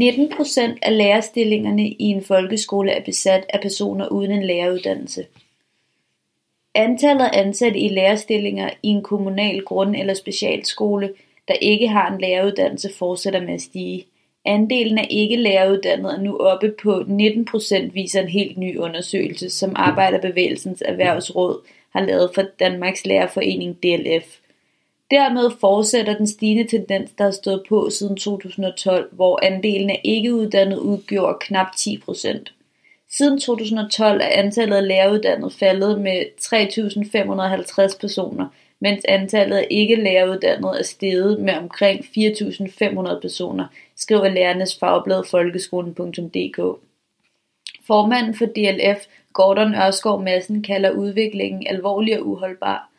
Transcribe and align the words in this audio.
19 0.00 0.28
procent 0.36 0.78
af 0.82 0.96
lærerstillingerne 0.98 1.88
i 1.88 2.04
en 2.04 2.22
folkeskole 2.22 2.90
er 2.90 3.04
besat 3.04 3.46
af 3.48 3.60
personer 3.60 4.08
uden 4.08 4.30
en 4.30 4.42
læreruddannelse. 4.42 5.26
Antallet 6.74 7.24
af 7.24 7.40
ansatte 7.40 7.78
i 7.78 7.88
lærerstillinger 7.88 8.70
i 8.82 8.88
en 8.88 9.02
kommunal 9.02 9.62
grund- 9.62 9.96
eller 9.96 10.14
specialskole, 10.14 11.12
der 11.48 11.54
ikke 11.54 11.88
har 11.88 12.12
en 12.12 12.20
læreruddannelse, 12.20 12.90
fortsætter 12.98 13.40
med 13.40 13.54
at 13.54 13.60
stige. 13.60 14.06
Andelen 14.44 14.98
af 14.98 15.06
ikke 15.10 15.36
læreruddannede 15.36 16.14
er 16.14 16.20
nu 16.20 16.36
oppe 16.36 16.74
på 16.82 17.04
19 17.06 17.44
procent, 17.44 17.94
viser 17.94 18.20
en 18.20 18.28
helt 18.28 18.58
ny 18.58 18.78
undersøgelse, 18.78 19.50
som 19.50 19.72
Arbejderbevægelsens 19.76 20.82
Erhvervsråd 20.86 21.66
har 21.90 22.00
lavet 22.00 22.30
for 22.34 22.42
Danmarks 22.60 23.06
Lærerforening 23.06 23.82
DLF. 23.82 24.38
Dermed 25.10 25.50
fortsætter 25.60 26.16
den 26.16 26.26
stigende 26.26 26.70
tendens, 26.70 27.10
der 27.10 27.24
har 27.24 27.30
stået 27.30 27.62
på 27.68 27.90
siden 27.90 28.16
2012, 28.16 29.14
hvor 29.14 29.40
andelen 29.42 29.90
af 29.90 30.00
ikkeuddannede 30.04 30.82
udgjorde 30.82 31.38
knap 31.40 31.66
10%. 31.76 32.44
Siden 33.12 33.40
2012 33.40 34.20
er 34.20 34.28
antallet 34.28 34.76
af 34.76 34.88
læreruddannede 34.88 35.50
faldet 35.50 36.00
med 36.00 36.22
3.550 37.92 38.00
personer, 38.00 38.46
mens 38.80 39.04
antallet 39.08 39.56
af 39.56 39.66
ikke 39.70 39.94
læreruddannede 39.94 40.78
er 40.78 40.82
steget 40.82 41.40
med 41.40 41.54
omkring 41.54 42.00
4.500 42.00 43.20
personer, 43.20 43.66
skriver 43.96 44.28
lærernes 44.28 44.78
fagblad 44.78 45.24
folkeskolen.dk. 45.30 46.80
Formanden 47.86 48.34
for 48.34 48.46
DLF, 48.46 48.98
Gordon 49.32 49.74
Ørskov 49.74 50.22
Madsen, 50.22 50.62
kalder 50.62 50.90
udviklingen 50.90 51.66
alvorlig 51.66 52.20
og 52.20 52.26
uholdbar. 52.26 52.90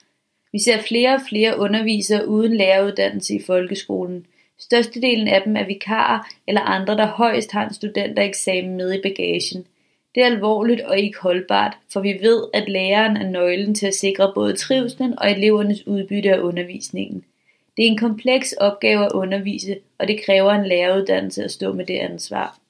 Vi 0.52 0.60
ser 0.60 0.82
flere 0.82 1.16
og 1.16 1.22
flere 1.30 1.60
undervisere 1.60 2.28
uden 2.28 2.58
læreruddannelse 2.58 3.36
i 3.36 3.42
folkeskolen. 3.42 4.26
Størstedelen 4.60 5.28
af 5.28 5.42
dem 5.42 5.56
er 5.56 5.66
vikarer 5.66 6.20
eller 6.48 6.62
andre, 6.62 6.98
der 6.98 7.08
højst 7.08 7.52
har 7.52 7.68
en 7.68 7.74
studentereksamen 7.74 8.78
med 8.78 8.94
i 8.94 9.02
bagagen. 9.02 9.66
Det 10.16 10.24
er 10.24 10.26
alvorligt 10.26 10.82
og 10.82 11.00
ikke 11.00 11.20
holdbart, 11.20 11.78
for 11.94 12.00
vi 12.00 12.18
ved, 12.22 12.44
at 12.54 12.70
læreren 12.70 13.18
er 13.18 13.30
nøglen 13.30 13.76
til 13.76 13.88
at 13.88 13.94
sikre 13.94 14.32
både 14.36 14.56
trivslen 14.56 15.20
og 15.20 15.32
elevernes 15.32 15.88
udbytte 15.88 16.34
af 16.34 16.40
undervisningen. 16.40 17.24
Det 17.78 17.86
er 17.86 17.90
en 17.90 17.98
kompleks 17.98 18.54
opgave 18.54 19.06
at 19.06 19.12
undervise, 19.12 19.78
og 20.00 20.08
det 20.08 20.26
kræver 20.26 20.52
en 20.52 20.68
læreruddannelse 20.68 21.44
at 21.44 21.52
stå 21.52 21.74
med 21.74 21.86
det 21.86 21.98
ansvar. 21.98 22.61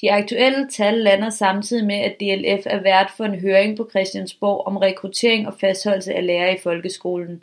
De 0.00 0.12
aktuelle 0.12 0.68
tal 0.68 0.94
lander 0.94 1.30
samtidig 1.30 1.86
med, 1.86 1.94
at 1.94 2.20
DLF 2.20 2.66
er 2.66 2.82
vært 2.82 3.10
for 3.16 3.24
en 3.24 3.40
høring 3.40 3.76
på 3.76 3.88
Christiansborg 3.90 4.66
om 4.66 4.76
rekruttering 4.76 5.46
og 5.46 5.54
fastholdelse 5.60 6.14
af 6.14 6.26
lærere 6.26 6.54
i 6.54 6.60
folkeskolen. 6.62 7.42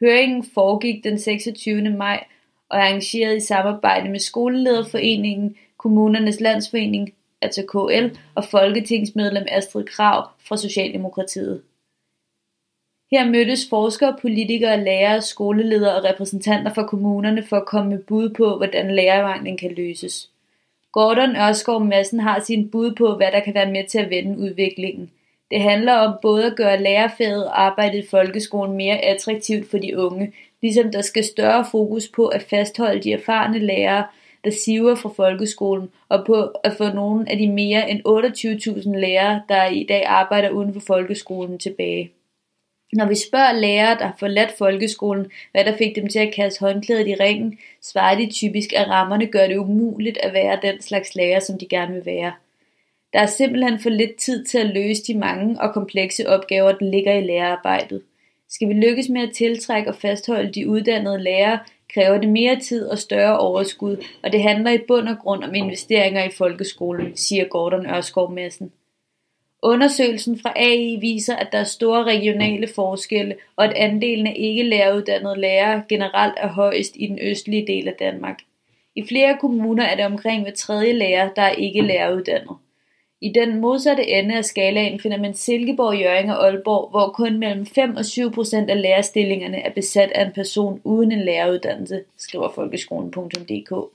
Høringen 0.00 0.44
foregik 0.54 1.04
den 1.04 1.18
26. 1.18 1.90
maj 1.90 2.24
og 2.68 2.78
er 2.78 2.82
arrangeret 2.82 3.36
i 3.36 3.40
samarbejde 3.40 4.10
med 4.10 4.18
Skolelederforeningen, 4.18 5.56
Kommunernes 5.76 6.40
Landsforening, 6.40 7.14
altså 7.40 7.62
KL, 7.62 8.18
og 8.34 8.44
folketingsmedlem 8.44 9.46
Astrid 9.48 9.84
Krav 9.84 10.28
fra 10.48 10.56
Socialdemokratiet. 10.56 11.62
Her 13.10 13.30
mødtes 13.30 13.68
forskere, 13.70 14.16
politikere, 14.22 14.84
lærere, 14.84 15.22
skoleledere 15.22 15.96
og 15.96 16.04
repræsentanter 16.04 16.74
fra 16.74 16.86
kommunerne 16.86 17.42
for 17.42 17.56
at 17.56 17.66
komme 17.66 17.90
med 17.90 17.98
bud 17.98 18.30
på, 18.30 18.56
hvordan 18.56 18.94
lærermanglen 18.94 19.56
kan 19.56 19.74
løses. 19.74 20.30
Gordon 20.94 21.36
Ørskov 21.36 21.84
Madsen 21.84 22.20
har 22.20 22.40
sin 22.40 22.70
bud 22.70 22.94
på, 22.94 23.16
hvad 23.16 23.32
der 23.32 23.40
kan 23.40 23.54
være 23.54 23.70
med 23.70 23.84
til 23.88 23.98
at 23.98 24.10
vende 24.10 24.38
udviklingen. 24.38 25.10
Det 25.50 25.60
handler 25.60 25.92
om 25.92 26.18
både 26.22 26.44
at 26.46 26.56
gøre 26.56 26.82
lærerfaget 26.82 27.46
og 27.46 27.62
arbejdet 27.62 28.04
i 28.04 28.08
folkeskolen 28.10 28.76
mere 28.76 28.98
attraktivt 28.98 29.70
for 29.70 29.78
de 29.78 29.98
unge, 29.98 30.32
ligesom 30.62 30.92
der 30.92 31.02
skal 31.02 31.24
større 31.24 31.66
fokus 31.70 32.08
på 32.08 32.26
at 32.26 32.42
fastholde 32.42 33.02
de 33.02 33.12
erfarne 33.12 33.58
lærere, 33.58 34.04
der 34.44 34.50
siver 34.50 34.94
fra 34.94 35.08
folkeskolen, 35.08 35.88
og 36.08 36.26
på 36.26 36.42
at 36.64 36.72
få 36.78 36.88
nogle 36.88 37.30
af 37.30 37.38
de 37.38 37.48
mere 37.48 37.90
end 37.90 38.00
28.000 38.88 38.96
lærere, 38.98 39.42
der 39.48 39.66
i 39.66 39.86
dag 39.88 40.04
arbejder 40.06 40.50
uden 40.50 40.72
for 40.72 40.80
folkeskolen 40.80 41.58
tilbage. 41.58 42.10
Når 42.94 43.06
vi 43.06 43.14
spørger 43.14 43.52
lærere, 43.52 43.98
der 43.98 44.04
har 44.04 44.16
forladt 44.18 44.52
folkeskolen, 44.58 45.26
hvad 45.52 45.64
der 45.64 45.76
fik 45.76 45.96
dem 45.96 46.08
til 46.08 46.18
at 46.18 46.34
kaste 46.34 46.60
håndklædet 46.60 47.08
i 47.08 47.14
ringen, 47.14 47.58
svarer 47.82 48.18
de 48.18 48.30
typisk, 48.30 48.72
at 48.72 48.88
rammerne 48.88 49.26
gør 49.26 49.46
det 49.46 49.56
umuligt 49.56 50.18
at 50.18 50.32
være 50.32 50.58
den 50.62 50.82
slags 50.82 51.14
lærer, 51.14 51.40
som 51.40 51.58
de 51.58 51.66
gerne 51.66 51.94
vil 51.94 52.06
være. 52.06 52.32
Der 53.12 53.18
er 53.18 53.26
simpelthen 53.26 53.78
for 53.80 53.90
lidt 53.90 54.16
tid 54.16 54.44
til 54.44 54.58
at 54.58 54.74
løse 54.74 55.02
de 55.06 55.18
mange 55.18 55.60
og 55.60 55.74
komplekse 55.74 56.28
opgaver, 56.28 56.72
der 56.72 56.90
ligger 56.90 57.12
i 57.12 57.20
lærerarbejdet. 57.20 58.02
Skal 58.48 58.68
vi 58.68 58.74
lykkes 58.74 59.08
med 59.08 59.22
at 59.22 59.34
tiltrække 59.34 59.90
og 59.90 59.96
fastholde 59.96 60.52
de 60.52 60.68
uddannede 60.68 61.22
lærere, 61.22 61.58
kræver 61.94 62.18
det 62.18 62.28
mere 62.28 62.60
tid 62.60 62.86
og 62.86 62.98
større 62.98 63.38
overskud, 63.38 64.04
og 64.22 64.32
det 64.32 64.42
handler 64.42 64.70
i 64.70 64.78
bund 64.88 65.08
og 65.08 65.18
grund 65.18 65.44
om 65.44 65.54
investeringer 65.54 66.24
i 66.24 66.30
folkeskolen, 66.30 67.16
siger 67.16 67.44
Gordon 67.44 67.86
Ørskov 67.86 68.32
Madsen. 68.32 68.72
Undersøgelsen 69.64 70.38
fra 70.38 70.52
AI 70.56 70.96
viser, 71.00 71.36
at 71.36 71.48
der 71.52 71.58
er 71.58 71.64
store 71.64 72.04
regionale 72.04 72.68
forskelle, 72.74 73.36
og 73.56 73.64
at 73.64 73.72
andelen 73.72 74.26
af 74.26 74.34
ikke 74.36 74.62
læreruddannede 74.62 75.40
lærere 75.40 75.82
generelt 75.88 76.34
er 76.36 76.48
højest 76.48 76.92
i 76.96 77.06
den 77.06 77.18
østlige 77.22 77.66
del 77.66 77.88
af 77.88 77.94
Danmark. 77.98 78.38
I 78.94 79.06
flere 79.08 79.36
kommuner 79.40 79.84
er 79.84 79.96
det 79.96 80.04
omkring 80.04 80.42
hver 80.42 80.52
tredje 80.52 80.92
lærer, 80.92 81.30
der 81.36 81.42
er 81.42 81.50
ikke 81.50 81.80
læreruddannet. 81.80 82.56
I 83.20 83.32
den 83.34 83.60
modsatte 83.60 84.08
ende 84.08 84.36
af 84.36 84.44
skalaen 84.44 85.00
finder 85.00 85.18
man 85.18 85.34
Silkeborg, 85.34 86.00
Jørgen 86.00 86.30
og 86.30 86.46
Aalborg, 86.46 86.90
hvor 86.90 87.08
kun 87.08 87.38
mellem 87.38 87.66
5 87.66 87.96
og 87.96 88.04
7 88.04 88.32
procent 88.32 88.70
af 88.70 88.82
lærerstillingerne 88.82 89.58
er 89.58 89.70
besat 89.70 90.12
af 90.14 90.26
en 90.26 90.32
person 90.32 90.80
uden 90.84 91.12
en 91.12 91.24
læreruddannelse, 91.24 92.00
skriver 92.18 92.52
folkeskolen.dk. 92.54 93.94